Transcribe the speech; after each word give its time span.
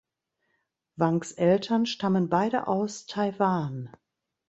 Wangs 0.95 1.31
Eltern 1.33 1.85
stammen 1.85 2.27
beide 2.27 2.65
aus 2.65 3.05
Taiwan. 3.05 3.91